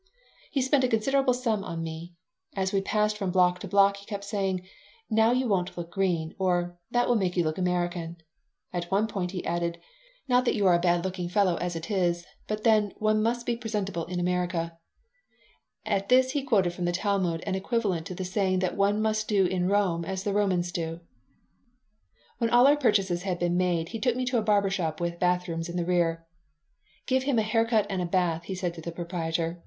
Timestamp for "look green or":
5.77-6.79